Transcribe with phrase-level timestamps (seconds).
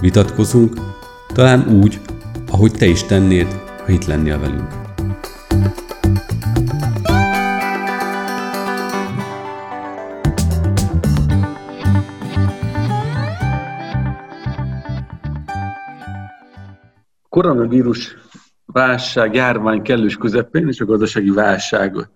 [0.00, 0.74] vitatkozunk,
[1.34, 2.00] talán úgy,
[2.50, 3.46] ahogy te is tennéd,
[3.84, 4.86] ha itt lennél velünk.
[17.28, 18.16] koronavírus
[18.66, 22.08] válság, járvány kellős közepén és a gazdasági válság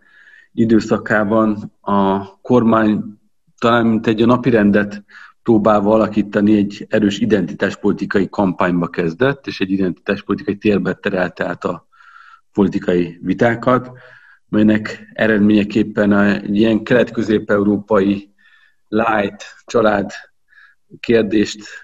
[0.52, 3.20] időszakában a kormány
[3.58, 5.04] talán mint egy a napirendet
[5.42, 11.86] próbálva alakítani egy erős identitáspolitikai kampányba kezdett, és egy identitáspolitikai térbe terelte át a
[12.52, 13.90] politikai vitákat,
[14.48, 18.34] melynek eredményeképpen egy ilyen kelet-közép-európai
[18.88, 20.10] light család
[21.00, 21.80] kérdést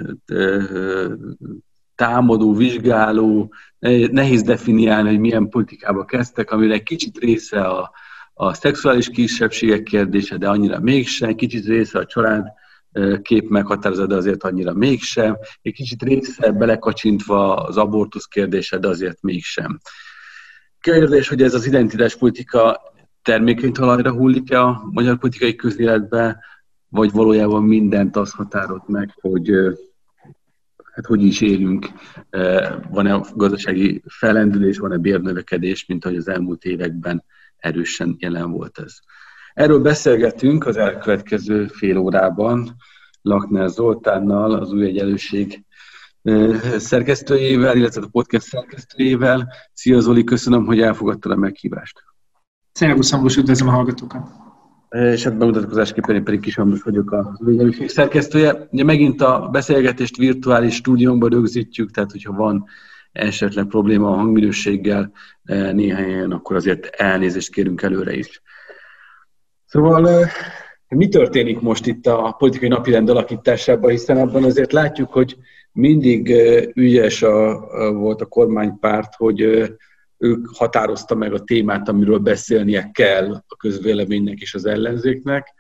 [1.95, 3.53] támadó, vizsgáló,
[4.11, 7.91] nehéz definiálni, hogy milyen politikába kezdtek, amire egy kicsit része a,
[8.35, 12.53] a szexuális kisebbségek kérdése, de annyira mégsem, kicsit része a család
[13.23, 19.23] kép meghatározza, de azért annyira mégsem, egy kicsit része belekacsintva az abortusz kérdése, de azért
[19.23, 19.81] mégsem.
[20.81, 22.81] Kérdés, hogy ez az identitáspolitika
[23.23, 26.45] termékeny talajra hullik-e a magyar politikai közéletbe,
[26.89, 29.51] vagy valójában mindent az határolt meg, hogy
[30.93, 31.87] hát hogy is élünk,
[32.91, 37.25] van-e gazdasági felendülés, van-e bérnövekedés, mint ahogy az elmúlt években
[37.57, 38.99] erősen jelen volt ez.
[39.55, 42.77] Erről beszélgetünk az elkövetkező fél órában
[43.23, 45.65] Lakner Zoltánnal, az új egyenlőség
[46.77, 49.53] szerkesztőjével, illetve a podcast szerkesztőjével.
[49.73, 52.05] Szia Zoli, köszönöm, hogy elfogadtad a meghívást.
[52.73, 54.29] Szervusz, Ambrus, üdvözlöm a hallgatókat.
[54.89, 58.69] És hát bemutatkozásképpen én pedig Kis Ambrus vagyok az új egyenlőség szerkesztője.
[58.71, 62.65] Ugye megint a beszélgetést virtuális stúdiónkban rögzítjük, tehát hogyha van
[63.13, 65.13] esetleg probléma a hangminőséggel
[65.73, 68.43] néhány akkor azért elnézést kérünk előre is.
[69.69, 70.27] Szóval
[70.89, 75.37] mi történik most itt a politikai napirend alakításában, hiszen abban azért látjuk, hogy
[75.73, 76.29] mindig
[76.75, 77.61] ügyes a,
[77.93, 79.41] volt a kormánypárt, hogy
[80.19, 85.55] ők határozta meg a témát, amiről beszélnie kell a közvéleménynek és az ellenzéknek.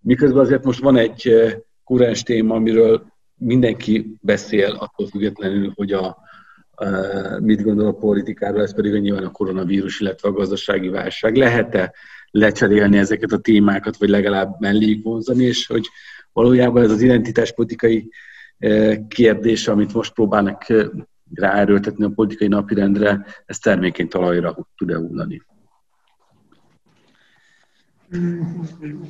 [0.00, 1.34] Miközben azért most van egy
[1.84, 6.16] kurens téma, amiről mindenki beszél, attól függetlenül, hogy a,
[6.70, 6.86] a,
[7.40, 11.36] mit gondol a politikáról, ez pedig nyilván a koronavírus, illetve a gazdasági válság.
[11.36, 11.94] Lehet-e
[12.30, 15.88] lecserélni ezeket a témákat, vagy legalább melléjük vonzani, és hogy
[16.32, 18.10] valójában ez az identitáspolitikai
[18.58, 20.86] eh, kérdés, amit most próbálnak eh,
[21.34, 25.42] ráerőltetni a politikai napirendre, ez termékeny talajra tud-e hullani?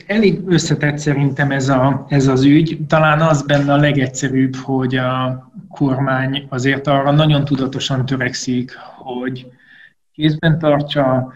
[0.07, 2.79] Elég összetett szerintem ez, a, ez az ügy.
[2.87, 9.47] Talán az benne a legegyszerűbb, hogy a kormány azért arra nagyon tudatosan törekszik, hogy
[10.13, 11.33] kézben tartsa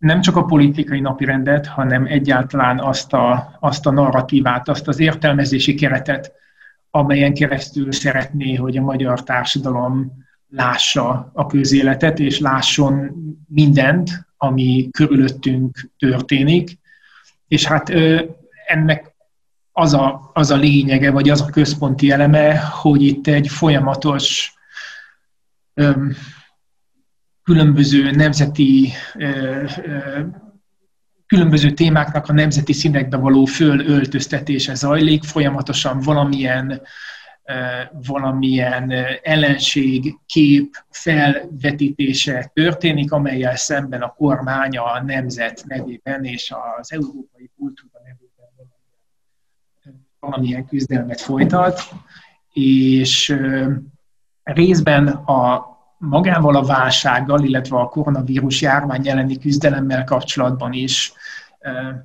[0.00, 5.74] nem csak a politikai napirendet, hanem egyáltalán azt a, azt a narratívát, azt az értelmezési
[5.74, 6.32] keretet,
[6.90, 10.12] amelyen keresztül szeretné, hogy a magyar társadalom
[10.48, 13.12] lássa a közéletet, és lásson
[13.48, 16.78] mindent, ami körülöttünk történik.
[17.48, 17.92] És hát
[18.66, 19.14] ennek
[19.72, 24.54] az a, az a lényege, vagy az a központi eleme, hogy itt egy folyamatos
[27.50, 28.92] különböző nemzeti
[31.26, 36.82] különböző témáknak a nemzeti színekbe való fölöltöztetése zajlik, folyamatosan valamilyen
[38.06, 47.50] valamilyen ellenség kép felvetítése történik, amelyel szemben a kormány a nemzet nevében és az európai
[47.58, 48.72] kultúra nevében
[50.20, 51.80] valamilyen küzdelmet folytat,
[52.52, 53.36] és
[54.42, 55.69] részben a
[56.00, 61.12] magával a válsággal, illetve a koronavírus járvány elleni küzdelemmel kapcsolatban is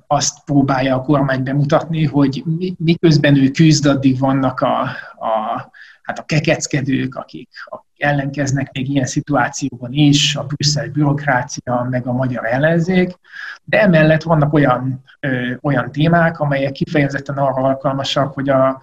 [0.06, 2.44] azt próbálja a kormány bemutatni, hogy
[2.78, 4.80] miközben ő küzd, addig vannak a,
[5.18, 5.70] a,
[6.02, 7.48] hát a kekeckedők, akik,
[7.96, 13.18] ellenkeznek még ilyen szituációban is, a brüsszeli bürokrácia, meg a magyar ellenzék,
[13.64, 18.80] de emellett vannak olyan, ö, olyan témák, amelyek kifejezetten arra alkalmasak, hogy a,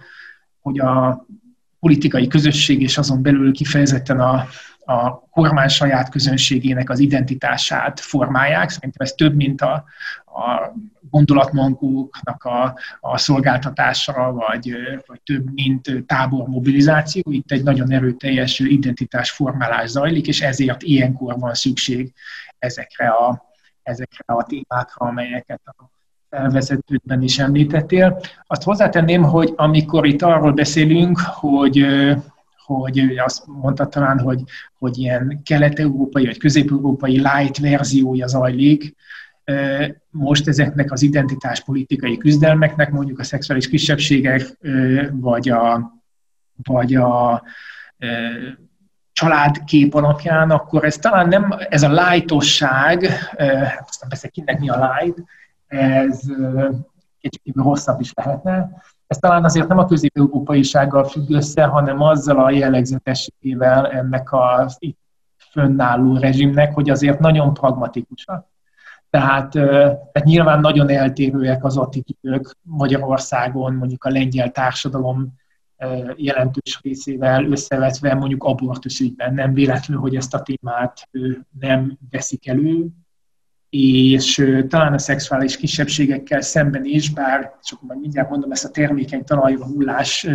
[0.60, 1.26] hogy a
[1.80, 4.46] politikai közösség és azon belül kifejezetten a,
[4.84, 8.70] a kormány saját közönségének az identitását formálják.
[8.70, 9.84] Szerintem ez több, mint a,
[10.24, 10.72] a
[11.10, 14.76] gondolatmankóknak a, a szolgáltatása, vagy,
[15.06, 17.22] vagy több, mint tábormobilizáció.
[17.30, 22.12] Itt egy nagyon erőteljes identitásformálás zajlik, és ezért ilyenkor van szükség
[22.58, 23.44] ezekre a,
[23.82, 25.90] ezekre a témákra, amelyeket a
[26.30, 28.20] felvezetődben is említettél.
[28.46, 31.86] Azt hozzátenném, hogy amikor itt arról beszélünk, hogy
[32.64, 34.42] hogy azt mondta talán, hogy,
[34.78, 38.94] hogy ilyen kelet-európai vagy közép-európai light verziója zajlik,
[40.10, 44.58] most ezeknek az identitáspolitikai küzdelmeknek, mondjuk a szexuális kisebbségek,
[45.12, 45.92] vagy a,
[46.62, 47.42] vagy a
[49.12, 53.02] családkép alapján, akkor ez talán nem, ez a lightosság,
[53.86, 55.22] aztán persze kinek mi a light,
[55.66, 56.20] ez
[57.20, 58.82] kicsit rosszabb is lehetne.
[59.06, 64.98] Ez talán azért nem a közép-európaisággal függ össze, hanem azzal a jellegzetességével ennek az itt
[65.50, 68.46] fönnálló rezsimnek, hogy azért nagyon pragmatikusak.
[69.10, 75.34] Tehát, tehát nyilván nagyon eltérőek az attitűdök Magyarországon, mondjuk a lengyel társadalom
[76.16, 79.34] jelentős részével összevetve mondjuk abortusz ügyben.
[79.34, 81.08] Nem véletlenül, hogy ezt a témát
[81.60, 82.86] nem veszik elő,
[83.76, 89.24] és talán a szexuális kisebbségekkel szemben is, bár csak majd mindjárt mondom ezt a termékeny
[89.24, 90.26] talajra hullás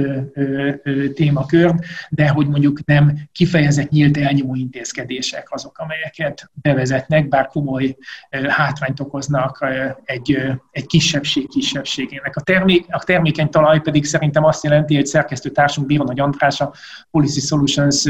[1.14, 1.76] témakör,
[2.10, 7.98] de hogy mondjuk nem kifejezett nyílt elnyomó intézkedések azok, amelyeket bevezetnek, bár komoly
[8.48, 9.66] hátrányt okoznak
[10.04, 10.38] egy,
[10.72, 12.36] egy kisebbség kisebbségének.
[12.36, 16.62] A, termék, a termékeny talaj pedig szerintem azt jelenti, hogy szerkesztő társunk Bíró Nagy András,
[16.62, 16.74] a
[17.12, 18.06] Policy Solutions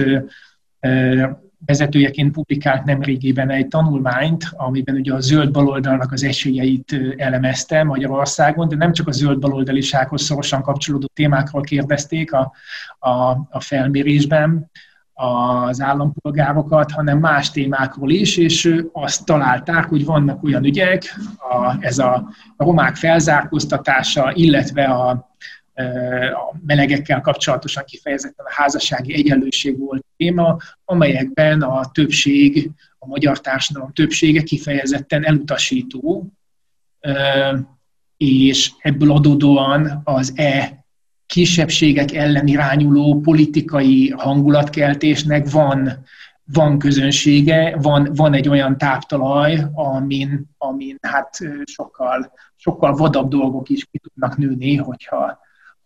[1.65, 8.75] vezetőjeként publikált nemrégiben egy tanulmányt, amiben ugye a zöld baloldalnak az esélyeit elemezte Magyarországon, de
[8.75, 12.51] nem csak a zöld baloldalisághoz szorosan kapcsolódó témákról kérdezték a,
[12.99, 13.09] a,
[13.49, 14.69] a felmérésben
[15.13, 21.97] az állampolgárokat, hanem más témákról is, és azt találták, hogy vannak olyan ügyek, a, ez
[21.97, 25.28] a, romák felzárkóztatása, illetve a,
[26.33, 33.93] a melegekkel kapcsolatosan kifejezetten a házassági egyenlőség volt téma, amelyekben a többség, a magyar társadalom
[33.93, 36.31] többsége kifejezetten elutasító,
[38.17, 40.85] és ebből adódóan az e
[41.25, 46.05] kisebbségek ellen irányuló politikai hangulatkeltésnek van,
[46.53, 53.85] van közönsége, van, van egy olyan táptalaj, amin, amin hát sokkal, sokkal vadabb dolgok is
[53.91, 55.39] ki tudnak nőni, hogyha,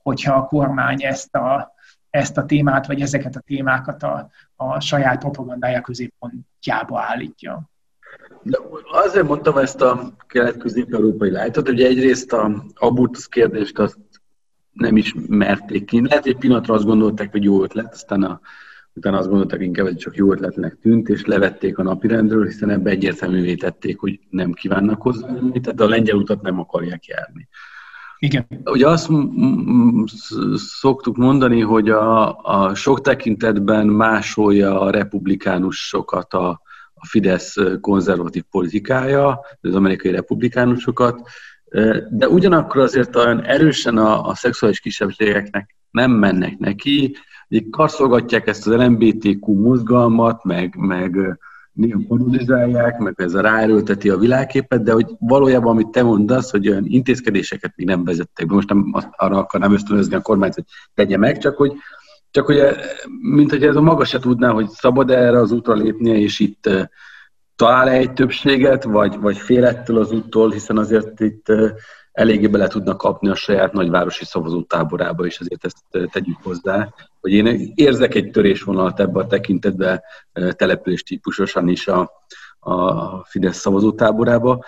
[0.04, 1.74] hogyha a kormány ezt a,
[2.10, 7.72] ezt a témát, vagy ezeket a témákat a, a saját propagandája középpontjába állítja.
[8.42, 8.58] De
[8.92, 13.98] azért mondtam ezt a kelet-közép-európai lájtot, hogy egyrészt a abortusz kérdést azt
[14.72, 16.02] nem is merték ki.
[16.02, 18.40] Lehet, egy pillanatra azt gondolták, hogy jó ötlet, aztán a,
[18.94, 22.90] utána azt gondolták inkább, hogy csak jó ötletnek tűnt, és levették a napirendről, hiszen ebbe
[22.90, 25.28] egyértelművé tették, hogy nem kívánnak hozzá,
[25.62, 27.48] tehát a lengyel utat nem akarják járni.
[28.24, 28.48] Igen.
[28.66, 29.10] Ugye azt
[30.56, 36.62] szoktuk mondani, hogy a, a sok tekintetben másolja a republikánusokat a,
[36.94, 41.22] a Fidesz konzervatív politikája, az amerikai republikánusokat,
[42.10, 47.16] de ugyanakkor azért olyan erősen a, a szexuális kisebbségeknek nem mennek neki,
[47.70, 51.40] karszolgatják ezt az LMBTQ mozgalmat, meg, meg
[51.74, 56.70] néha parodizálják, meg ez a ráerőlteti a világképet, de hogy valójában, amit te mondasz, hogy
[56.70, 61.18] olyan intézkedéseket még nem vezettek be, most nem arra akarnám ösztönözni a kormányt, hogy tegye
[61.18, 61.74] meg, csak hogy,
[62.32, 62.62] csak hogy
[63.22, 66.70] mint hogy ez a maga se tudná, hogy szabad erre az útra lépnie, és itt
[67.56, 71.46] talál -e egy többséget, vagy, vagy fél ettől az úttól, hiszen azért itt
[72.14, 77.72] eléggé bele tudnak kapni a saját nagyvárosi szavazótáborába, és ezért ezt tegyük hozzá, hogy én
[77.76, 80.04] érzek egy törésvonalat ebbe a tekintetbe
[80.52, 82.12] település típusosan is a,
[82.60, 84.66] a Fidesz szavazótáborába,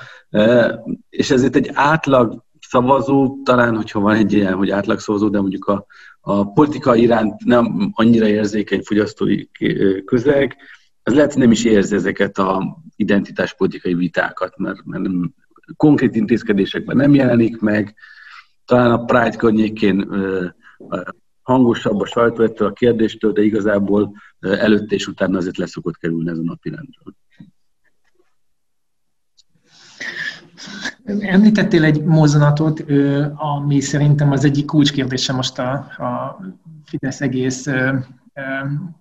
[1.10, 5.66] és ezért egy átlag szavazó, talán, hogyha van egy ilyen, hogy átlag szavazó, de mondjuk
[5.66, 5.86] a,
[6.22, 9.46] a politika iránt nem annyira érzékeny fogyasztói
[10.06, 10.56] közeg,
[11.04, 15.34] az lehet, hogy nem is érzi ezeket a identitáspolitikai vitákat, mert, mert nem,
[15.78, 17.96] konkrét intézkedésekben nem jelenik meg.
[18.66, 20.08] Talán a Pride környékén
[21.42, 26.42] hangosabb a sajtó a kérdéstől, de igazából előtte és utána azért leszokott kerülni ez a
[26.44, 27.16] napi rendről.
[31.34, 32.84] Említettél egy mozzanatot,
[33.36, 36.40] ami szerintem az egyik kulcskérdése most a, a
[36.86, 37.68] Fidesz egész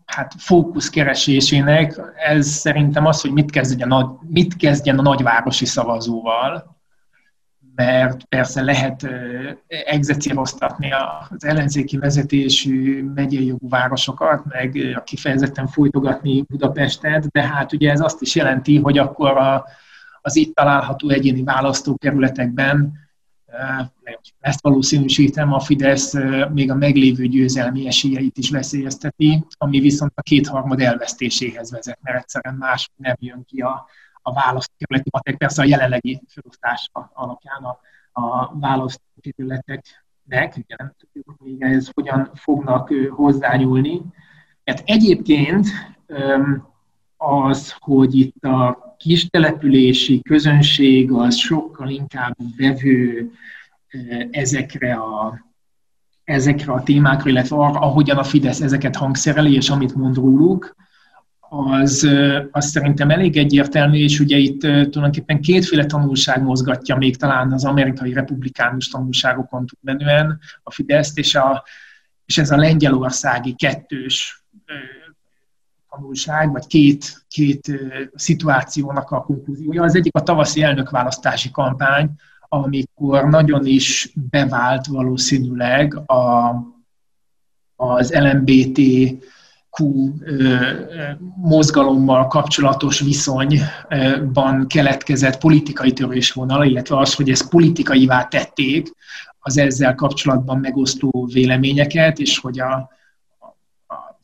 [0.04, 6.76] hát fókusz keresésének, ez szerintem az, hogy mit kezdjen a, mit kezdjen a nagyvárosi szavazóval,
[7.74, 9.06] mert persze lehet
[9.66, 18.00] egzecíroztatni az ellenzéki vezetésű megyei jogú városokat, meg kifejezetten folytogatni Budapestet, de hát ugye ez
[18.00, 19.64] azt is jelenti, hogy akkor a,
[20.20, 23.03] az itt található egyéni választókerületekben
[24.40, 26.14] ezt valószínűsítem, a Fidesz
[26.52, 32.54] még a meglévő győzelmi esélyeit is veszélyezteti, ami viszont a kétharmad elvesztéséhez vezet, mert egyszerűen
[32.54, 33.86] más nem jön ki a,
[34.22, 37.78] a választókerületi matek, persze a jelenlegi felosztása alapján a,
[38.12, 44.00] a választókerületeknek, ugye nem tudjuk még ehhez hogyan fognak hozzányúlni.
[44.64, 45.66] Hát egyébként
[47.16, 53.30] az, hogy itt a kis települési közönség az sokkal inkább vevő
[54.30, 55.44] ezekre a,
[56.24, 60.76] ezekre a témákra, illetve arra, ahogyan a Fidesz ezeket hangszereli, és amit mond róluk,
[61.48, 62.08] az,
[62.50, 68.12] az szerintem elég egyértelmű, és ugye itt tulajdonképpen kétféle tanulság mozgatja még talán az amerikai
[68.12, 71.64] republikánus tanulságokon túlmenően a Fideszt, és, a,
[72.24, 74.44] és ez a lengyelországi kettős
[75.94, 77.72] tanulság, vagy két, két
[78.14, 79.82] szituációnak a konklúziója.
[79.82, 82.10] Az egyik a tavaszi elnökválasztási kampány,
[82.48, 86.54] amikor nagyon is bevált valószínűleg a,
[87.76, 88.80] az LMBT
[91.36, 98.92] mozgalommal kapcsolatos viszonyban keletkezett politikai törésvonal, illetve az, hogy ezt politikaivá tették,
[99.38, 102.90] az ezzel kapcsolatban megosztó véleményeket, és hogy a,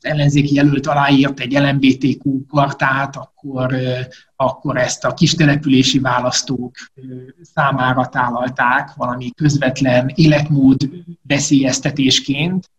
[0.01, 3.75] ellenzéki jelölt aláírt egy LMBTQ kartát, akkor,
[4.35, 6.75] akkor ezt a kistelepülési választók
[7.41, 10.89] számára tálalták valami közvetlen életmód
[11.27, 12.69] veszélyeztetésként.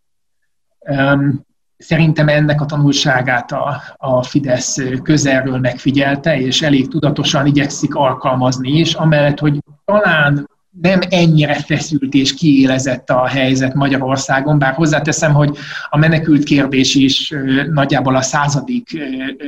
[1.77, 8.93] Szerintem ennek a tanulságát a, a Fidesz közelről megfigyelte, és elég tudatosan igyekszik alkalmazni is,
[8.93, 10.51] amellett, hogy talán
[10.81, 15.57] nem ennyire feszült és kiélezett a helyzet Magyarországon, bár hozzáteszem, hogy
[15.89, 17.33] a menekült kérdés is
[17.71, 18.89] nagyjából a századik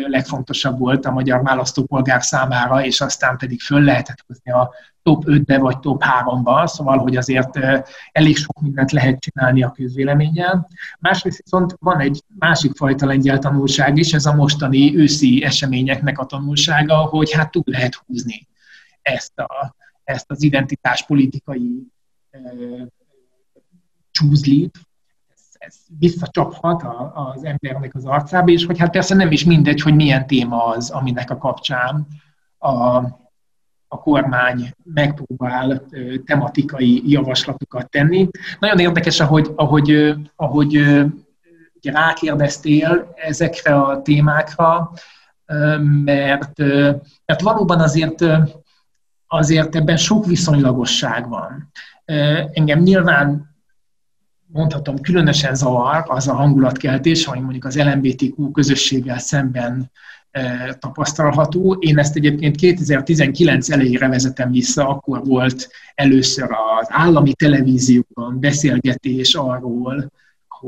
[0.08, 5.58] legfontosabb volt a magyar választópolgár számára, és aztán pedig föl lehetett hozni a top 5-be
[5.58, 7.60] vagy top 3-ba, szóval, hogy azért
[8.12, 10.67] elég sok mindent lehet csinálni a közvéleménnyel.
[11.00, 16.25] Másrészt viszont van egy másik fajta lengyel tanulság is, ez a mostani őszi eseményeknek a
[16.25, 18.48] tanulsága, hogy hát túl lehet húzni
[19.01, 21.88] ezt, a, ezt az identitáspolitikai
[22.31, 22.39] e,
[24.12, 24.79] csúzlit,
[25.57, 29.95] ez visszacsaphat a, az embernek az arcába, és hogy hát persze nem is mindegy, hogy
[29.95, 32.07] milyen téma az, aminek a kapcsán
[32.57, 32.97] a,
[33.88, 35.85] a kormány megpróbál
[36.25, 38.29] tematikai javaslatokat tenni.
[38.59, 40.75] Nagyon érdekes, ahogy, ahogy, ahogy
[41.75, 44.91] ugye rákérdeztél ezekre a témákra,
[46.03, 46.57] mert,
[47.25, 48.25] mert valóban azért,
[49.36, 51.72] azért ebben sok viszonylagosság van.
[52.51, 53.56] Engem nyilván
[54.48, 59.92] mondhatom, különösen zavar az a hangulatkeltés, ami mondjuk az LMBTQ közösséggel szemben
[60.80, 61.77] tapasztalható.
[61.80, 66.48] Én ezt egyébként 2019 elejére vezetem vissza, akkor volt először
[66.80, 70.12] az állami televízióban beszélgetés arról,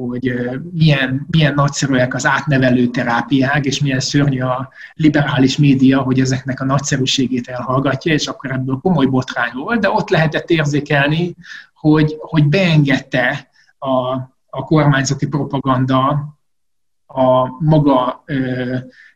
[0.06, 0.34] hogy
[0.72, 6.66] milyen, milyen nagyszerűek az átnevelő terápiák, és milyen szörnyű a liberális média, hogy ezeknek a
[6.66, 11.36] nagyszerűségét elhallgatja, és akkor ebből komoly botrány volt, de ott lehetett érzékelni,
[11.74, 14.13] hogy, hogy beengedte a,
[14.50, 16.08] a kormányzati propaganda
[17.08, 18.24] a maga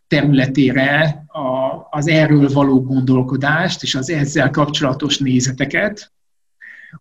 [0.08, 6.12] területére a, az erről való gondolkodást és az ezzel kapcsolatos nézeteket.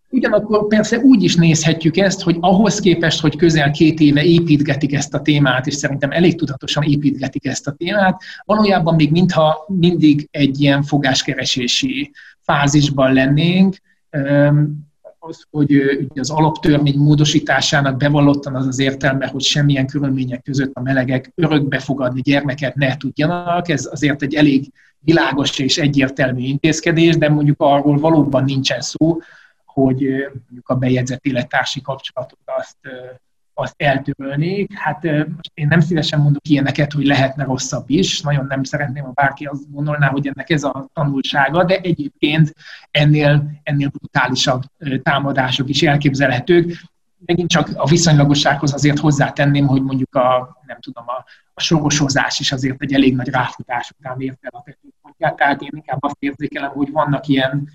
[0.09, 5.13] Ugyanakkor persze úgy is nézhetjük ezt, hogy ahhoz képest, hogy közel két éve építgetik ezt
[5.13, 10.61] a témát, és szerintem elég tudatosan építgetik ezt a témát, valójában még mintha mindig egy
[10.61, 13.75] ilyen fogáskeresési fázisban lennénk,
[15.19, 15.71] az, hogy
[16.15, 22.75] az alaptörvény módosításának bevallottan az az értelme, hogy semmilyen körülmények között a melegek örökbefogadni gyermeket
[22.75, 23.69] ne tudjanak.
[23.69, 29.17] Ez azért egy elég világos és egyértelmű intézkedés, de mondjuk arról valóban nincsen szó,
[29.73, 30.01] hogy
[30.43, 32.77] mondjuk a bejegyzett élettársi kapcsolatot azt
[33.53, 34.73] azt eltörölnék.
[34.77, 39.11] Hát most én nem szívesen mondok ilyeneket, hogy lehetne rosszabb is, nagyon nem szeretném, ha
[39.11, 42.53] bárki azt gondolná, hogy ennek ez a tanulsága, de egyébként
[42.91, 44.61] ennél, ennél brutálisabb
[45.03, 46.81] támadások is elképzelhetők.
[47.25, 52.51] Megint csak a viszonylagossághoz azért hozzátenném, hogy mondjuk a, nem tudom, a, a sorosozás is
[52.51, 56.71] azért egy elég nagy ráfutás után ért el a tetőpontját, tehát én inkább azt érzékelem,
[56.71, 57.69] hogy vannak ilyen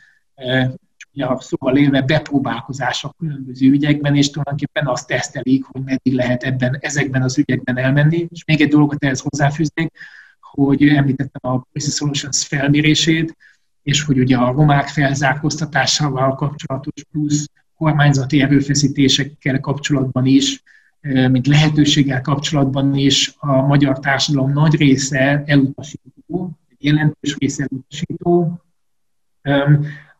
[1.16, 7.22] ja, szóval élve bepróbálkozások különböző ügyekben, és tulajdonképpen azt tesztelik, hogy meddig lehet ebben, ezekben
[7.22, 8.26] az ügyekben elmenni.
[8.30, 9.92] És még egy dolgot ehhez hozzáfűznék,
[10.40, 13.36] hogy említettem a Policy Solutions felmérését,
[13.82, 20.62] és hogy ugye a romák felzárkóztatásával kapcsolatos plusz kormányzati erőfeszítésekkel kapcsolatban is,
[21.00, 28.60] mint lehetőséggel kapcsolatban is a magyar társadalom nagy része elutasító, jelentős része elutasító.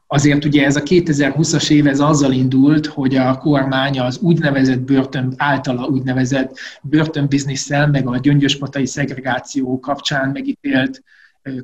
[0.07, 5.35] Azért ugye ez a 2020-as év ez azzal indult, hogy a kormány az úgynevezett börtön,
[5.37, 11.03] általa úgynevezett börtönbizniszel, meg a gyöngyöspatai szegregáció kapcsán megítélt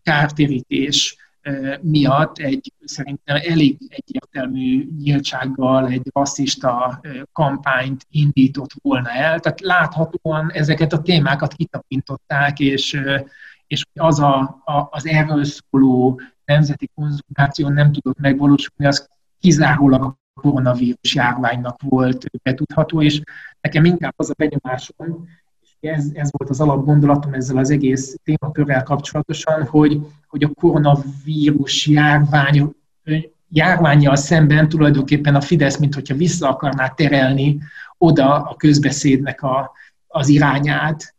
[0.02, 1.16] kártérítés
[1.80, 7.00] miatt egy szerintem elég egyértelmű nyíltsággal egy rasszista
[7.32, 9.40] kampányt indított volna el.
[9.40, 13.00] Tehát láthatóan ezeket a témákat kitapintották, és,
[13.66, 19.08] és az a, a, az erről szóló nemzeti konzultáció nem tudott megvalósulni, az
[19.38, 23.20] kizárólag a koronavírus járványnak volt betudható, és
[23.60, 25.28] nekem inkább az a benyomásom,
[25.80, 32.74] ez, ez volt az alapgondolatom ezzel az egész témakörrel kapcsolatosan, hogy, hogy a koronavírus járvány,
[33.48, 37.58] járványjal szemben tulajdonképpen a Fidesz, mint hogyha vissza akarná terelni
[37.98, 39.72] oda a közbeszédnek a,
[40.06, 41.14] az irányát,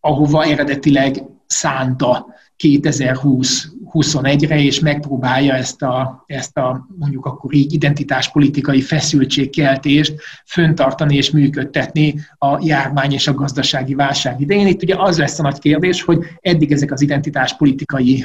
[0.00, 2.26] ahova eredetileg szánta
[2.64, 10.14] 2020-21-re, és megpróbálja ezt a, ezt a mondjuk akkor így identitáspolitikai feszültségkeltést
[10.46, 14.66] föntartani és működtetni a járvány és a gazdasági válság idején.
[14.66, 18.24] Itt ugye az lesz a nagy kérdés, hogy eddig ezek az identitáspolitikai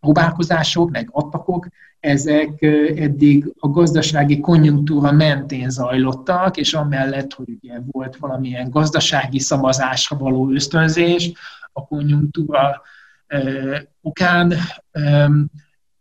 [0.00, 1.66] próbálkozások, meg attakok,
[2.00, 2.62] ezek
[2.96, 10.50] eddig a gazdasági konjunktúra mentén zajlottak, és amellett, hogy ugye volt valamilyen gazdasági szavazásra való
[10.50, 11.32] ösztönzés,
[11.72, 12.82] a konjunktúra
[14.02, 14.54] okán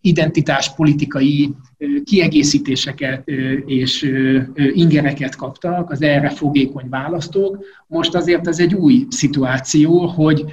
[0.01, 1.55] identitáspolitikai
[2.03, 3.27] kiegészítéseket
[3.65, 4.01] és
[4.55, 7.65] ingereket kaptak az erre fogékony választók.
[7.87, 10.45] Most azért ez egy új szituáció, hogy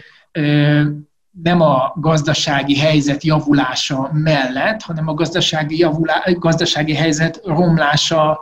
[1.43, 8.41] nem a gazdasági helyzet javulása mellett, hanem a gazdasági, javulá, gazdasági helyzet romlása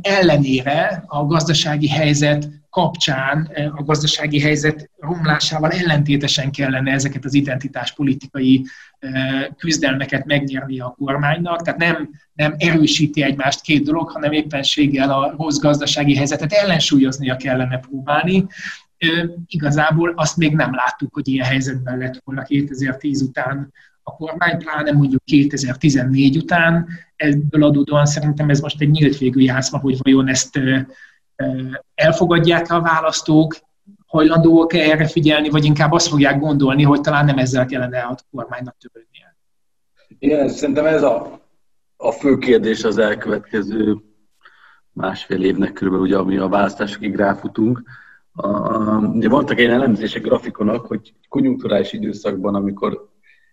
[0.00, 8.64] ellenére a gazdasági helyzet kapcsán a gazdasági helyzet romlásával ellentétesen kellene ezeket az identitáspolitikai
[9.56, 15.58] küzdelmeket megnyerni a kormánynak, tehát nem, nem erősíti egymást két dolog, hanem éppenséggel a rossz
[15.58, 18.46] gazdasági helyzetet ellensúlyoznia kellene próbálni.
[19.46, 24.92] Igazából azt még nem láttuk, hogy ilyen helyzetben lett volna 2010 után a kormány, pláne
[24.92, 26.86] mondjuk 2014 után.
[27.16, 30.60] Ebből adódóan szerintem ez most egy nyílt végű játszma, hogy vajon ezt
[31.94, 33.56] elfogadják a választók,
[34.06, 38.76] hajlandóak-e erre figyelni, vagy inkább azt fogják gondolni, hogy talán nem ezzel kellene a kormánynak
[38.76, 39.36] törődnie.
[40.18, 41.40] Igen, szerintem ez a,
[41.96, 43.96] a fő kérdés az elkövetkező
[44.92, 47.82] másfél évnek körülbelül, ugye, ami a választásokig ráfutunk.
[48.32, 48.48] A,
[48.96, 53.08] ugye voltak ilyen elemzések grafikonok, hogy konjunkturális időszakban, amikor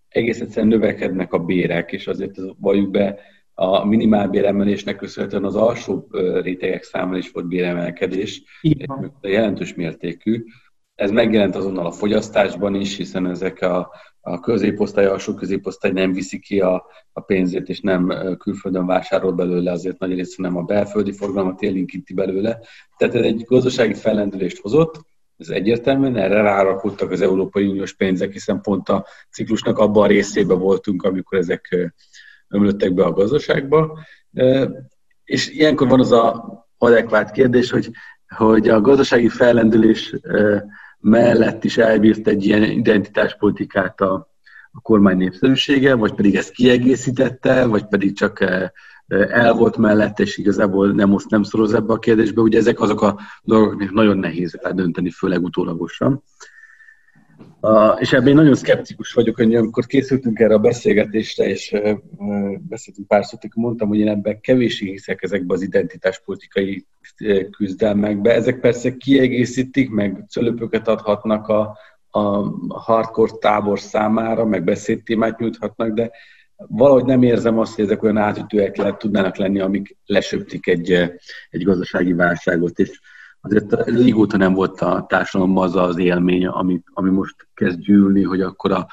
[0.09, 3.19] egész egyszerűen növekednek a bérek, és azért valljuk be,
[3.57, 6.07] a minimálbéremelésnek köszönhetően az alsó
[6.41, 8.41] rétegek számára is volt béremelkedés,
[9.21, 10.43] jelentős mértékű.
[10.95, 13.91] Ez megjelent azonnal a fogyasztásban is, hiszen ezek a,
[14.21, 19.71] a középosztály, alsó középosztály nem viszi ki a, a pénzét, és nem külföldön vásárol belőle,
[19.71, 22.59] azért nagy része nem a belföldi forgalmat élénkíti belőle.
[22.97, 25.05] Tehát ez egy gazdasági fellendülést hozott,
[25.37, 30.59] ez egyértelműen, erre rárakódtak az Európai Uniós pénzek, hiszen pont a ciklusnak abban a részében
[30.59, 31.91] voltunk, amikor ezek
[32.49, 33.99] ömlöttek be a gazdaságba.
[35.23, 37.89] És ilyenkor van az a adekvát kérdés, hogy,
[38.27, 40.15] hogy a gazdasági fellendülés
[40.99, 44.13] mellett is elbírt egy ilyen identitáspolitikát a,
[44.71, 48.39] a kormány népszerűsége, vagy pedig ezt kiegészítette, vagy pedig csak
[49.07, 52.41] el volt mellette, és igazából nem, most nem szoroz ebbe a kérdésbe.
[52.41, 56.23] Ugye ezek azok a dolgok, amik nagyon nehéz eldönteni, főleg utólagosan.
[57.61, 62.57] Uh, és ebben én nagyon szkeptikus vagyok, hogy amikor készültünk erre a beszélgetésre, és uh,
[62.59, 66.85] beszéltünk pár szót, akkor mondtam, hogy én ebben kevésé hiszek ezekbe az identitáspolitikai
[67.51, 68.33] küzdelmekbe.
[68.33, 71.77] Ezek persze kiegészítik, meg cölöpöket adhatnak a,
[72.09, 72.19] a
[72.79, 76.11] hardcore tábor számára, meg beszédtémát nyújthatnak, de
[76.55, 80.91] valahogy nem érzem azt, hogy ezek olyan átütőek le, tudnának lenni, amik lesöptik egy,
[81.49, 82.79] egy gazdasági válságot.
[82.79, 82.99] És
[83.45, 88.41] azért régóta nem volt a társadalomban az az élmény, ami, ami most kezd gyűlni, hogy
[88.41, 88.87] akkor a,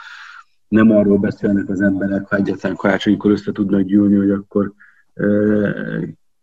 [0.68, 4.72] nem arról beszélnek az emberek, ha egyetlen karácsonykor össze tudnak gyűlni, hogy akkor
[5.14, 5.26] e,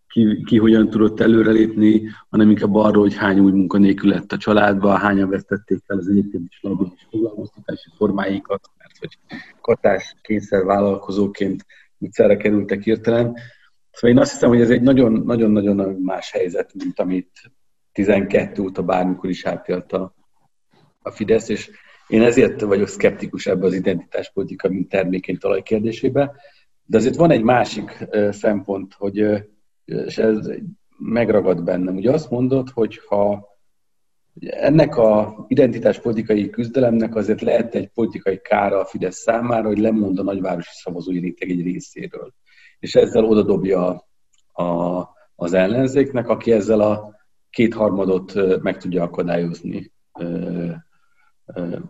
[0.07, 4.97] ki, ki hogyan tudott előrelépni, hanem inkább arról, hogy hány új munkanélkül lett a családban,
[4.97, 9.17] hányan vesztették fel az egyébként is labilis foglalkoztatási formáikat, mert hogy
[9.61, 11.65] katás kényszer vállalkozóként
[11.97, 13.33] utcára kerültek hirtelen.
[13.91, 17.51] Szóval én azt hiszem, hogy ez egy nagyon-nagyon más helyzet, mint amit
[17.91, 20.15] 12 óta bármikor is átélt a,
[21.01, 21.71] a Fidesz, és
[22.09, 26.35] Én ezért vagyok szkeptikus ebbe az identitáspolitika, mint termékeny talaj kérdésébe.
[26.85, 29.17] De azért van egy másik szempont, hogy,
[29.85, 30.49] és ez
[30.97, 31.95] megragad bennem.
[31.95, 33.47] Ugye azt mondod, hogy ha
[34.39, 40.23] ennek a identitáspolitikai küzdelemnek azért lehet egy politikai kára a Fidesz számára, hogy lemond a
[40.23, 42.33] nagyvárosi szavazói réteg egy részéről.
[42.79, 44.07] És ezzel odadobja
[44.53, 45.03] a,
[45.35, 47.18] az ellenzéknek, aki ezzel a
[47.49, 49.91] kétharmadot meg tudja akadályozni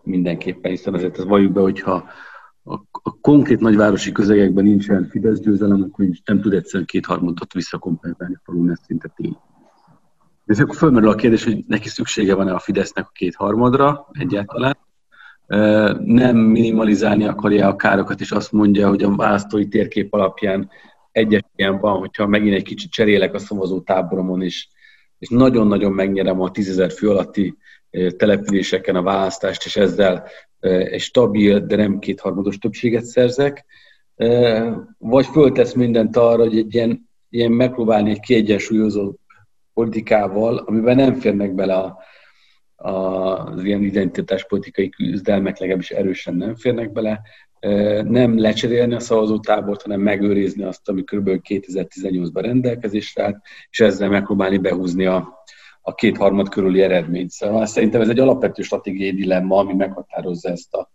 [0.03, 2.09] mindenképpen, hiszen azért ez valljuk be, hogyha
[2.63, 2.79] a,
[3.21, 9.11] konkrét nagyvárosi közegekben nincsen Fidesz győzelem, akkor nem tud egyszerűen kétharmadot visszakompenzálni falun, ez szinte
[9.15, 9.37] tény.
[10.45, 14.77] És akkor fölmerül a kérdés, hogy neki szüksége van-e a Fidesznek a kétharmadra egyáltalán.
[15.99, 20.69] Nem minimalizálni akarja a károkat, és azt mondja, hogy a választói térkép alapján
[21.11, 24.69] egyes ilyen van, hogyha megint egy kicsit cserélek a szavazó táboromon is,
[25.19, 27.57] és nagyon-nagyon megnyerem a tízezer fő alatti
[28.17, 30.27] településeken a választást, és ezzel
[30.59, 33.65] egy stabil, de nem kétharmados többséget szerzek,
[34.97, 39.13] vagy föltesz mindent arra, hogy egy ilyen, ilyen megpróbálni egy kiegyensúlyozó
[39.73, 41.97] politikával, amiben nem férnek bele a,
[42.75, 47.21] a, az ilyen identitáspolitikai küzdelmek, legalábbis erősen nem férnek bele,
[48.03, 51.29] nem lecserélni a szavazótábort, hanem megőrizni azt, ami kb.
[51.49, 53.37] 2018-ban rendelkezésre állt,
[53.69, 55.43] és ezzel megpróbálni behúzni a,
[55.81, 57.29] a kétharmad körüli eredményt.
[57.29, 60.91] Szóval szerintem ez egy alapvető stratégiai dilemma, ami meghatározza ezt a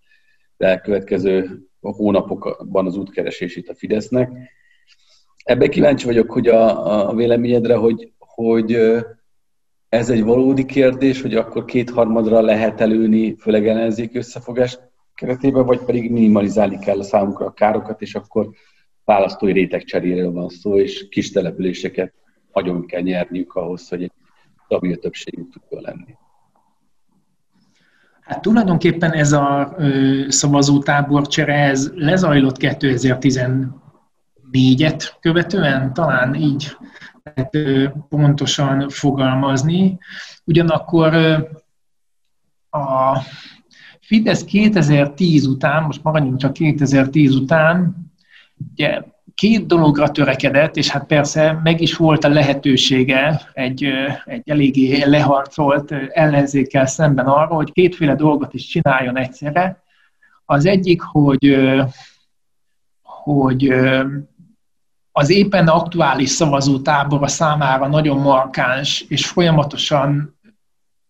[0.58, 4.32] elkövetkező hónapokban az útkeresését a Fidesznek.
[5.44, 8.78] Ebben kíváncsi vagyok, hogy a, a véleményedre, hogy, hogy
[9.88, 14.78] ez egy valódi kérdés, hogy akkor kétharmadra lehet előni, főleg ellenzék összefogás
[15.14, 18.50] keretében, vagy pedig minimalizálni kell a számukra a károkat, és akkor
[19.04, 22.12] választói réteg cseréről van szó, és kis településeket
[22.52, 24.12] nagyon kell nyerniük ahhoz, hogy egy
[24.64, 26.16] stabil többségük tudjon lenni.
[28.20, 36.76] Hát tulajdonképpen ez a ö, szavazótáborcsere, ez lezajlott 2014-et követően, talán így
[37.22, 39.98] lehet ö, pontosan fogalmazni.
[40.44, 41.14] Ugyanakkor
[42.70, 43.18] a
[44.06, 47.96] Fidesz 2010 után, most maradjunk csak 2010 után,
[48.72, 49.02] ugye
[49.34, 53.88] két dologra törekedett, és hát persze meg is volt a lehetősége egy,
[54.24, 59.82] egy eléggé leharcolt ellenzékkel szemben arra, hogy kétféle dolgot is csináljon egyszerre.
[60.44, 61.56] Az egyik, hogy,
[63.02, 63.72] hogy
[65.12, 70.38] az éppen aktuális szavazótábor a számára nagyon markáns és folyamatosan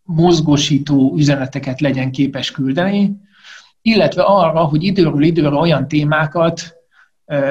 [0.04, 3.16] mozgósító üzeneteket legyen képes küldeni,
[3.82, 6.74] illetve arra, hogy időről időre olyan témákat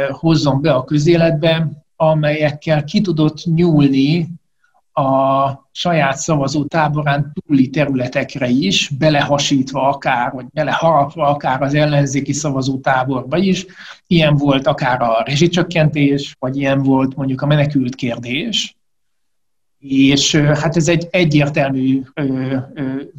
[0.09, 4.29] hozzon be a közéletbe, amelyekkel ki tudott nyúlni
[4.93, 12.79] a saját szavazó táborán túli területekre is, belehasítva akár, vagy beleharapva akár az ellenzéki szavazó
[12.79, 13.65] táborba is.
[14.07, 18.75] Ilyen volt akár a rezsicsökkentés, vagy ilyen volt mondjuk a menekült kérdés.
[19.87, 22.01] És hát ez egy egyértelmű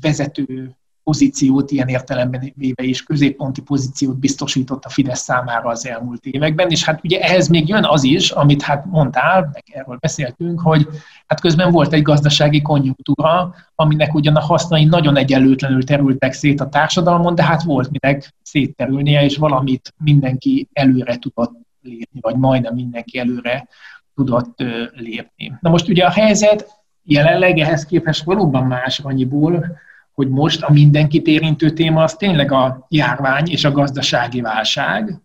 [0.01, 6.71] vezető pozíciót ilyen értelemben véve is középponti pozíciót biztosított a Fidesz számára az elmúlt években,
[6.71, 10.89] és hát ugye ehhez még jön az is, amit hát mondtál, meg erről beszéltünk, hogy
[11.27, 16.69] hát közben volt egy gazdasági konjunktúra, aminek ugyan a hasznai nagyon egyenlőtlenül terültek szét a
[16.69, 23.19] társadalmon, de hát volt minek szétterülnie, és valamit mindenki előre tudott lépni, vagy majdnem mindenki
[23.19, 23.69] előre
[24.15, 25.59] tudott lépni.
[25.61, 26.69] Na most ugye a helyzet
[27.03, 29.79] jelenleg ehhez képest valóban más annyiból,
[30.13, 35.21] hogy most a mindenkit érintő téma az tényleg a járvány és a gazdasági válság.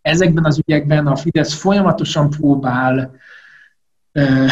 [0.00, 3.16] Ezekben az ügyekben a Fidesz folyamatosan próbál
[4.12, 4.46] ö,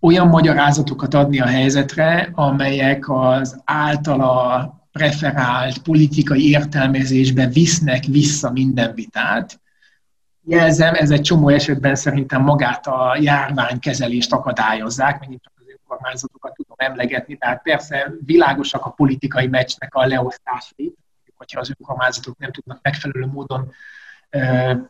[0.00, 9.60] olyan magyarázatokat adni a helyzetre, amelyek az általa preferált politikai értelmezésbe visznek vissza minden vitát.
[10.46, 17.36] Jelzem, ez egy csomó esetben szerintem magát a járványkezelést akadályozzák, megint csak önkormányzatokat tudom emlegetni,
[17.36, 20.94] tehát persze világosak a politikai meccsnek a leosztásai,
[21.34, 23.72] hogyha az önkormányzatok nem tudnak megfelelő módon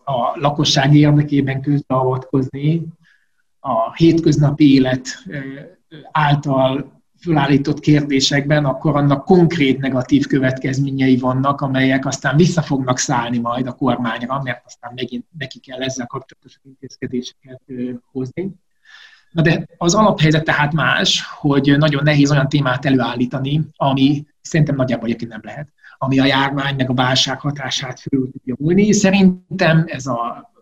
[0.05, 2.87] a lakosság érdekében közbeavatkozni,
[3.61, 5.07] a hétköznapi élet
[6.11, 13.67] által fölállított kérdésekben, akkor annak konkrét negatív következményei vannak, amelyek aztán vissza fognak szállni majd
[13.67, 17.61] a kormányra, mert aztán megint neki kell ezzel kapcsolatos intézkedéseket
[18.13, 18.51] hozni.
[19.31, 25.07] Na de az alaphelyzet tehát más, hogy nagyon nehéz olyan témát előállítani, ami szerintem nagyjából
[25.07, 28.93] egyébként nem lehet, ami a járvány meg a válság hatását fölül tudja múlni.
[28.93, 30.53] Szerintem ez a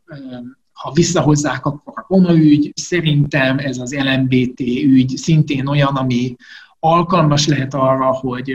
[0.73, 6.37] ha visszahozzák, akkor a Roma ügy, szerintem ez az LMBT ügy szintén olyan, ami
[6.79, 8.53] alkalmas lehet arra, hogy,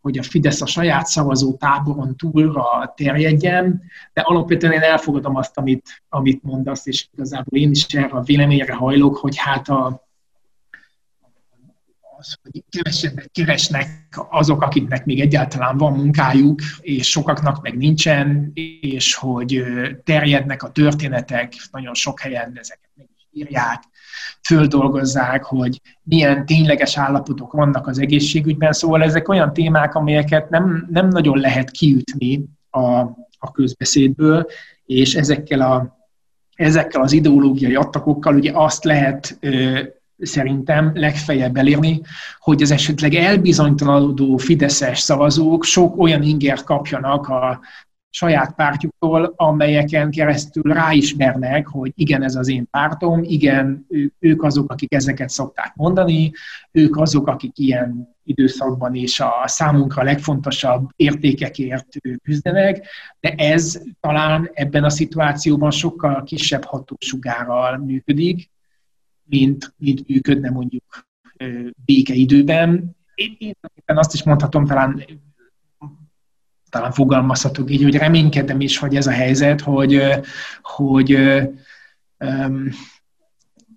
[0.00, 6.02] hogy a Fidesz a saját szavazó táboron túlra terjedjen, de alapvetően én elfogadom azt, amit,
[6.08, 10.03] amit mondasz, és igazából én is erre a véleményre hajlok, hogy hát a,
[12.24, 13.88] az, hogy kevesebbet keresnek
[14.30, 19.64] azok, akiknek még egyáltalán van munkájuk, és sokaknak meg nincsen, és hogy
[20.04, 23.82] terjednek a történetek, nagyon sok helyen ezeket meg is írják,
[24.42, 28.72] földolgozzák, hogy milyen tényleges állapotok vannak az egészségügyben.
[28.72, 32.98] Szóval ezek olyan témák, amelyeket nem, nem nagyon lehet kiütni a,
[33.38, 34.46] a közbeszédből,
[34.86, 35.98] és ezekkel, a,
[36.54, 39.38] ezekkel az ideológiai attakokkal ugye azt lehet
[40.18, 42.00] szerintem legfeljebb elérni,
[42.38, 47.60] hogy az esetleg elbizonytalanodó fideszes szavazók sok olyan ingert kapjanak a
[48.10, 53.86] saját pártjuktól, amelyeken keresztül ráismernek, hogy igen, ez az én pártom, igen,
[54.18, 56.32] ők azok, akik ezeket szokták mondani,
[56.70, 61.86] ők azok, akik ilyen időszakban is a számunkra legfontosabb értékekért
[62.22, 62.86] küzdenek,
[63.20, 68.50] de ez talán ebben a szituációban sokkal kisebb hatósugárral működik,
[69.24, 71.08] mint, mint működne mondjuk
[71.84, 72.96] békeidőben.
[73.14, 75.04] Én, én azt is mondhatom, talán
[76.68, 80.02] talán fogalmazhatok így, hogy reménykedem is, hogy ez a helyzet, hogy,
[80.62, 81.14] hogy
[82.18, 82.68] um,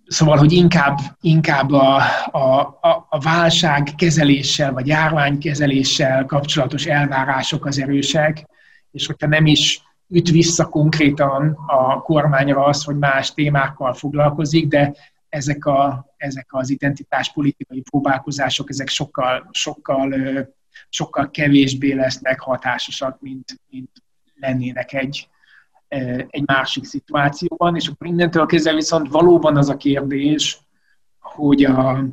[0.07, 1.95] Szóval, hogy inkább, inkább a,
[2.31, 2.77] a,
[3.09, 8.45] a válság kezeléssel, vagy járvány kezeléssel kapcsolatos elvárások az erősek,
[8.91, 14.93] és hogyha nem is üt vissza konkrétan a kormányra az, hogy más témákkal foglalkozik, de
[15.29, 20.13] ezek, a, ezek az identitáspolitikai próbálkozások, ezek sokkal, sokkal
[20.89, 23.91] sokkal kevésbé lesznek hatásosak, mint, mint
[24.35, 25.29] lennének egy,
[26.27, 30.59] egy másik szituációban, és akkor innentől kezdve viszont valóban az a kérdés,
[31.19, 32.05] hogy a,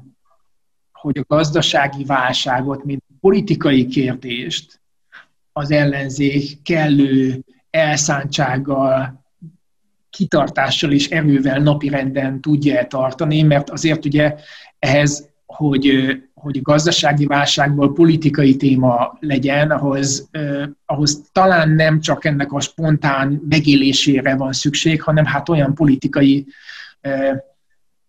[0.92, 4.80] hogy a gazdasági válságot, mint politikai kérdést
[5.52, 9.23] az ellenzék kellő elszántsággal,
[10.14, 14.34] kitartással és erővel napirenden tudja tartani, mert azért ugye
[14.78, 20.30] ehhez, hogy hogy gazdasági válságból politikai téma legyen, ahhoz,
[20.86, 26.46] ahhoz talán nem csak ennek a spontán megélésére van szükség, hanem hát olyan politikai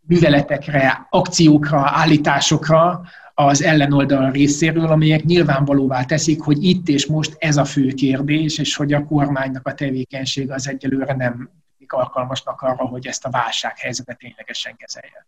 [0.01, 3.01] műveletekre, akciókra, állításokra
[3.33, 8.75] az ellenoldal részéről, amelyek nyilvánvalóvá teszik, hogy itt és most ez a fő kérdés, és
[8.75, 11.49] hogy a kormánynak a tevékenysége az egyelőre nem
[11.93, 15.27] alkalmasnak arra, hogy ezt a válsághelyzetet ténylegesen kezelje.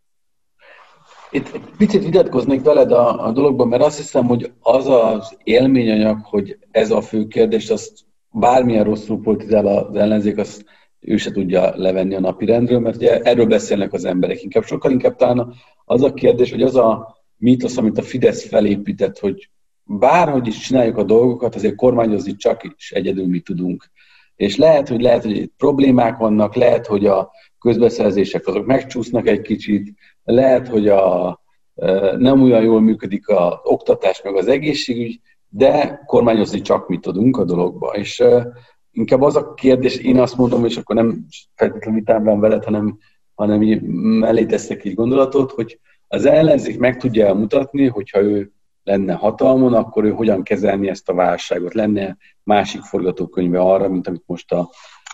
[1.32, 6.26] Itt egy picit vitatkoznék veled a, a dologban, mert azt hiszem, hogy az az élményanyag,
[6.26, 10.66] hogy ez a fő kérdés, azt bármilyen rosszul politizál az ellenzék, azt
[11.00, 14.44] ő se tudja levenni a napi rendről, mert ugye erről beszélnek az emberek.
[14.44, 15.54] Inkább sokkal inkább talán
[15.86, 19.50] az a kérdés, hogy az a mítosz, amit a Fidesz felépített, hogy
[19.84, 23.92] bárhogy is csináljuk a dolgokat, azért kormányozni csak is egyedül mi tudunk.
[24.38, 29.94] És lehet, hogy lehet, hogy problémák vannak, lehet, hogy a közbeszerzések azok megcsúsznak egy kicsit,
[30.24, 31.42] lehet, hogy a,
[32.18, 35.20] nem olyan jól működik az oktatás meg az egészségügy,
[35.50, 37.92] de kormányozni csak mi tudunk a dologba.
[37.94, 38.24] És
[38.92, 42.98] inkább az a kérdés, én azt mondom, és akkor nem feltétlenül vitám veled, hanem,
[43.36, 43.60] hanem
[44.20, 48.52] mellé teszek egy gondolatot, hogy az ellenzék meg tudja mutatni, hogyha ő
[48.88, 51.74] lenne hatalmon, akkor ő hogyan kezelni ezt a válságot.
[51.74, 54.70] Lenne másik forgatókönyve arra, mint amit most a,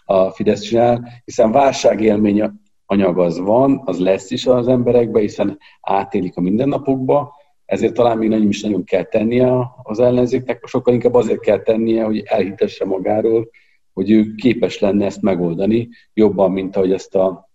[0.06, 2.52] a Fidesz csinál, hiszen válságélmény
[2.86, 7.34] anyag az van, az lesz is az emberekbe, hiszen átélik a mindennapokba,
[7.66, 12.04] ezért talán még nem is nagyon kell tennie az ellenzéknek, sokkal inkább azért kell tennie,
[12.04, 13.50] hogy elhitesse magáról,
[13.94, 17.50] hogy ő képes lenne ezt megoldani jobban, mint ahogy ezt a,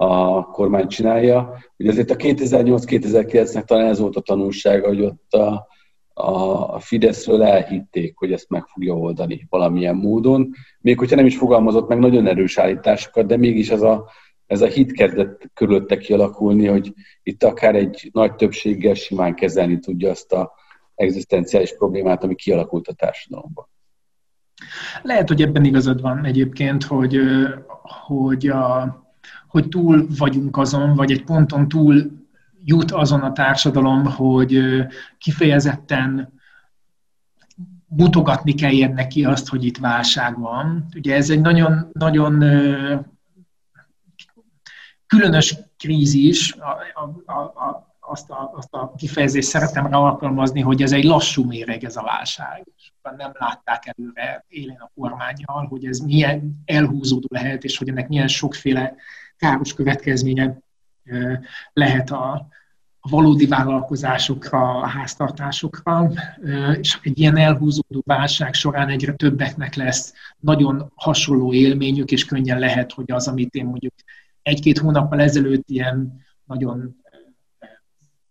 [0.00, 1.54] a kormány csinálja.
[1.76, 5.66] Ugye azért a 2008-2009-nek talán ez volt a tanulsága, hogy ott a,
[6.14, 10.50] a Fideszről elhitték, hogy ezt meg fogja oldani valamilyen módon.
[10.80, 14.10] Még hogyha nem is fogalmazott meg nagyon erős állításokat, de mégis ez a,
[14.46, 20.10] ez a hit kezdett körülötte kialakulni, hogy itt akár egy nagy többséggel simán kezelni tudja
[20.10, 20.52] azt a
[20.94, 23.68] egzisztenciális problémát, ami kialakult a társadalomban.
[25.02, 27.18] Lehet, hogy ebben igazad van egyébként, hogy,
[28.06, 29.06] hogy, a,
[29.48, 32.10] hogy túl vagyunk azon, vagy egy ponton túl
[32.64, 34.62] jut azon a társadalom, hogy
[35.18, 36.32] kifejezetten
[37.86, 40.86] mutogatni kell neki azt, hogy itt válság van.
[40.96, 42.38] Ugye ez egy nagyon, nagyon
[45.06, 50.92] különös krízis, a, a, a, azt, a, azt a kifejezést szeretem rá alkalmazni, hogy ez
[50.92, 52.66] egy lassú méreg ez a válság.
[52.76, 58.08] Sokan nem látták előre élén a kormányjal, hogy ez milyen elhúzódó lehet, és hogy ennek
[58.08, 58.94] milyen sokféle
[59.38, 60.58] káros következménye
[61.72, 62.32] lehet a,
[63.00, 66.10] a valódi vállalkozásokra, a háztartásokra,
[66.78, 72.92] és egy ilyen elhúzódó válság során egyre többeknek lesz nagyon hasonló élményük, és könnyen lehet,
[72.92, 73.94] hogy az, amit én mondjuk
[74.42, 76.96] egy-két hónappal ezelőtt ilyen nagyon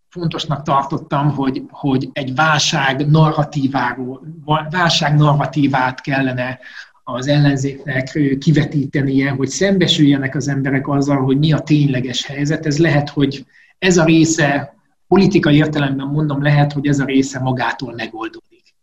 [0.10, 4.22] fontosnak tartottam, hogy, hogy egy válság narratíváról,
[4.70, 6.60] válság narratívát kellene
[7.10, 12.66] az ellenzéknek kivetítenie, hogy szembesüljenek az emberek azzal, hogy mi a tényleges helyzet.
[12.66, 13.46] Ez lehet, hogy
[13.80, 14.76] ez a része,
[15.08, 18.76] politikai értelemben mondom, lehet, hogy ez a része magától megoldódik.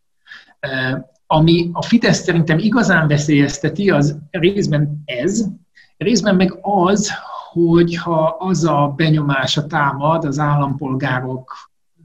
[1.26, 5.46] Ami a Fidesz szerintem igazán veszélyezteti, az részben ez,
[5.96, 7.12] részben meg az,
[7.52, 10.38] hogyha az a benyomása támad az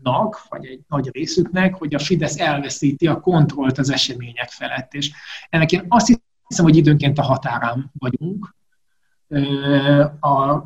[0.04, 4.94] állampolgároknak, vagy egy nagy részüknek, hogy a Fidesz elveszíti a kontrollt az események felett.
[4.94, 5.12] És
[5.50, 8.56] ennek én azt hiszem, hogy időnként a határán vagyunk.
[10.20, 10.64] A,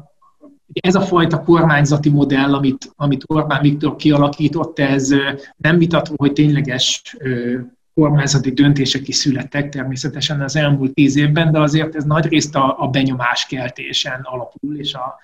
[0.66, 5.10] ez a fajta kormányzati modell, amit, amit Orbán Viktor kialakított, ez
[5.56, 7.16] nem vitatva, hogy tényleges
[7.94, 12.88] kormányzati döntések is születtek természetesen az elmúlt tíz évben, de azért ez nagyrészt a, a
[12.88, 15.20] benyomáskeltésen alapul, és, a,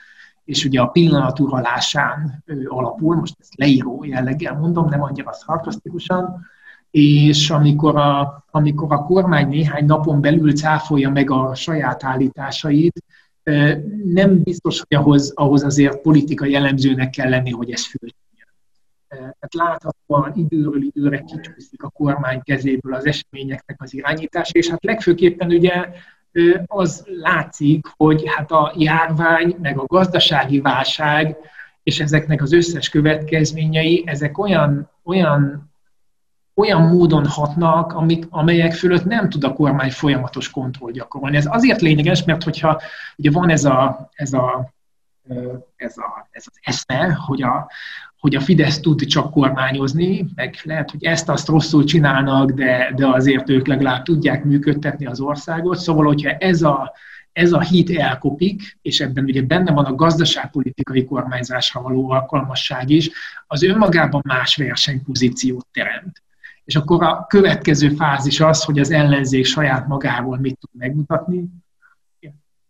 [0.50, 6.46] és ugye a pillanat uralásán alapul, most ezt leíró jelleggel mondom, nem annyira szarkasztikusan,
[6.92, 13.04] és amikor a, amikor a kormány néhány napon belül cáfolja meg a saját állításait,
[14.06, 18.10] nem biztos, hogy ahhoz, ahhoz azért politikai jellemzőnek kell lenni, hogy ez föl
[19.08, 25.50] tehát láthatóan időről időre kicsúszik a kormány kezéből az eseményeknek az irányítása, és hát legfőképpen
[25.50, 25.90] ugye
[26.66, 31.38] az látszik, hogy hát a járvány, meg a gazdasági válság,
[31.84, 35.72] és ezeknek az összes következményei, ezek olyan, olyan,
[36.56, 41.38] olyan módon hatnak, amik, amelyek fölött nem tud a kormány folyamatos kontroll gyakorolni.
[41.38, 42.82] Ez azért lényeges, mert hogyha
[43.18, 44.74] ugye van ez a, ez a
[45.76, 47.72] ez, a, ez az eszme, hogy a,
[48.20, 53.50] hogy a Fidesz tud csak kormányozni, meg lehet, hogy ezt-azt rosszul csinálnak, de, de azért
[53.50, 55.78] ők legalább tudják működtetni az országot.
[55.78, 56.94] Szóval, hogyha ez a,
[57.32, 63.10] ez a hit elkopik, és ebben ugye benne van a gazdaságpolitikai kormányzásra való alkalmasság is,
[63.48, 66.24] az önmagában más versenypozíciót teremt.
[66.66, 71.46] És akkor a következő fázis az, hogy az ellenzék saját magából mit tud megmutatni,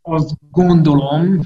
[0.10, 1.40] azt gondolom,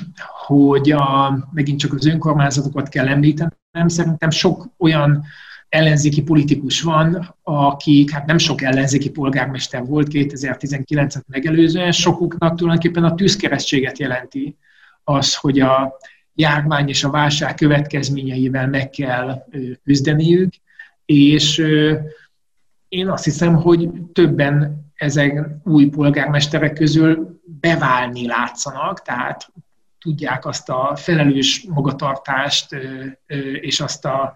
[0.46, 5.24] hogy a, megint csak az önkormányzatokat kell említenem, szerintem sok olyan
[5.70, 13.16] ellenzéki politikus van, akik, hát nem sok ellenzéki polgármester volt 2019-et megelőzően, sokuknak tulajdonképpen a
[13.16, 14.58] tűzkeresztséget jelenti
[15.04, 15.98] az, hogy a
[16.34, 19.46] járvány és a válság következményeivel meg kell
[19.84, 20.54] küzdeniük,
[21.06, 21.58] és
[22.88, 29.52] én azt hiszem, hogy többen ezek új polgármesterek közül beválni látszanak, tehát
[30.00, 32.76] tudják azt a felelős magatartást
[33.62, 34.34] és azt a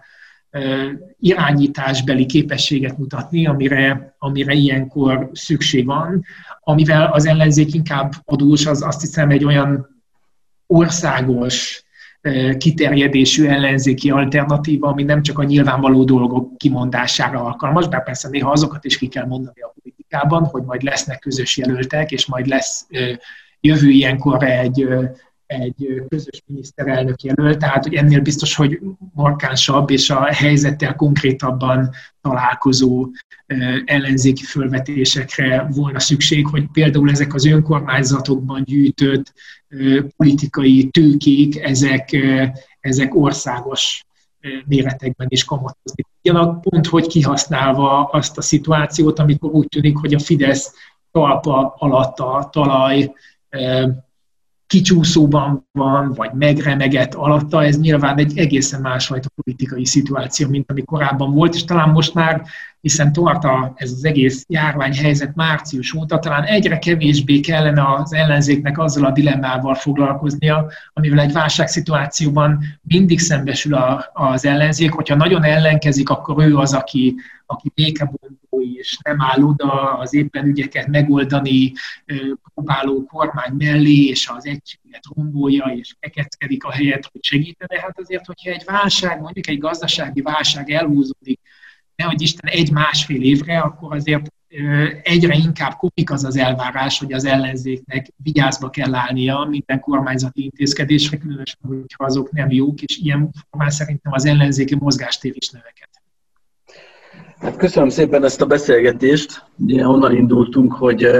[1.18, 6.24] irányításbeli képességet mutatni, amire, amire ilyenkor szükség van,
[6.60, 10.02] amivel az ellenzék inkább adós, az azt hiszem egy olyan
[10.66, 11.82] országos
[12.58, 18.84] kiterjedésű ellenzéki alternatíva, ami nem csak a nyilvánvaló dolgok kimondására alkalmas, bár persze néha azokat
[18.84, 19.74] is ki kell mondani a
[20.08, 22.86] politikában, hogy majd lesznek közös jelöltek, és majd lesz
[23.60, 24.88] jövő ilyenkor egy,
[25.46, 28.80] egy közös miniszterelnök jelölt, tehát hogy ennél biztos, hogy
[29.14, 31.90] markánsabb és a helyzettel konkrétabban
[32.20, 33.06] találkozó
[33.84, 39.32] ellenzéki fölvetésekre volna szükség, hogy például ezek az önkormányzatokban gyűjtött
[40.16, 42.16] politikai tőkék, ezek,
[42.80, 44.02] ezek országos
[44.66, 50.18] méretekben is kamatozni tudjanak, pont hogy kihasználva azt a szituációt, amikor úgy tűnik, hogy a
[50.18, 50.74] Fidesz
[51.10, 53.12] talpa alatt a talaj
[54.68, 61.34] kicsúszóban van, vagy megremegett alatta, ez nyilván egy egészen másfajta politikai szituáció, mint ami korábban
[61.34, 62.42] volt, és talán most már,
[62.80, 68.78] hiszen tart a, ez az egész járványhelyzet március óta, talán egyre kevésbé kellene az ellenzéknek
[68.78, 76.08] azzal a dilemmával foglalkoznia, amivel egy válságszituációban mindig szembesül a, az ellenzék, hogyha nagyon ellenkezik,
[76.08, 77.14] akkor ő az, aki,
[77.46, 77.72] aki
[78.58, 81.72] békebontó és nem áll oda az éppen ügyeket megoldani
[82.54, 87.80] próbáló kormány mellé, és az egységet rombolja, és kekeckedik a helyet, hogy segítene.
[87.80, 91.40] Hát azért, hogyha egy válság, mondjuk egy gazdasági válság elhúzódik,
[91.96, 94.32] nehogy Isten egy-másfél évre, akkor azért
[95.02, 101.16] egyre inkább kopik az az elvárás, hogy az ellenzéknek vigyázba kell állnia minden kormányzati intézkedésre,
[101.16, 105.88] különösen, hogyha azok nem jók, és ilyen formán szerintem az ellenzéki mozgástér is növeked.
[107.40, 109.44] Hát köszönöm szépen ezt a beszélgetést.
[109.56, 111.10] Ugye onnan indultunk, hogy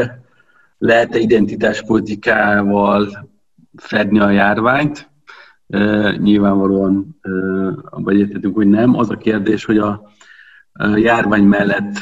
[0.79, 3.29] lehet-e identitáspolitikával
[3.77, 5.11] fedni a járványt.
[6.19, 7.19] nyilvánvalóan
[7.85, 8.97] abban egyetértünk, hogy nem.
[8.97, 10.11] Az a kérdés, hogy a
[10.95, 11.95] járvány mellett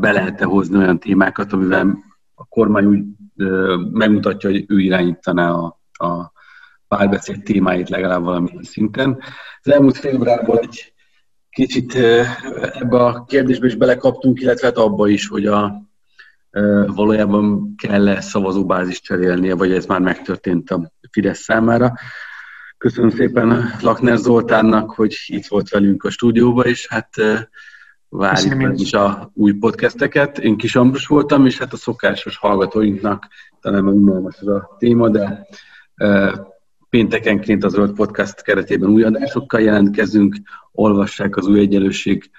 [0.00, 1.98] be lehet-e hozni olyan témákat, amivel
[2.34, 3.04] a kormány úgy
[3.92, 6.32] megmutatja, hogy ő irányítaná a, a
[6.88, 9.18] párbeszéd témáit legalább valamilyen szinten.
[9.62, 10.93] Az elmúlt fél órában egy
[11.54, 11.94] kicsit
[12.72, 15.82] ebbe a kérdésbe is belekaptunk, illetve hát abba is, hogy a,
[16.86, 21.92] valójában kell-e szavazóbázis cserélnie, vagy ez már megtörtént a Fidesz számára.
[22.78, 27.10] Köszönöm szépen Lakner Zoltánnak, hogy itt volt velünk a stúdióban, és hát
[28.08, 30.38] várjuk is a új podcasteket.
[30.38, 33.28] Én Kis Ambrus voltam, és hát a szokásos hallgatóinknak
[33.60, 35.46] talán unalmas ez a téma, de
[36.94, 40.36] péntekenként az Zöld Podcast keretében új adásokkal jelentkezünk,
[40.72, 42.30] olvassák az új egyenlőség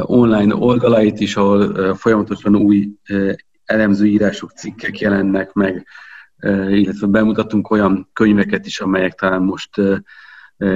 [0.00, 2.88] online oldalait is, ahol folyamatosan új
[3.64, 5.86] elemző írások, cikkek jelennek meg,
[6.68, 9.70] illetve bemutatunk olyan könyveket is, amelyek talán most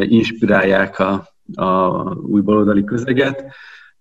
[0.01, 3.45] inspirálják a, a új baloldali közeget.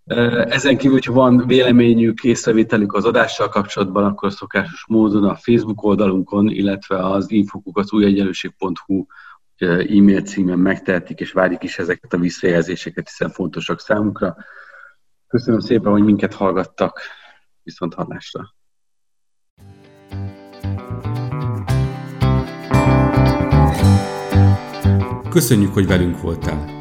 [0.06, 6.50] Ezen kívül, hogyha van véleményük, észrevételük az adással kapcsolatban, akkor szokásos módon a Facebook oldalunkon,
[6.50, 9.06] illetve az infokukat újegyenlőség.hu
[9.58, 14.36] e-mail címen megtehetik, és várjuk is ezeket a visszajelzéseket, hiszen fontosak számunkra.
[15.28, 17.00] Köszönöm szépen, hogy minket hallgattak.
[17.64, 18.56] Viszont hallásra!
[25.30, 26.81] Köszönjük, hogy velünk voltál!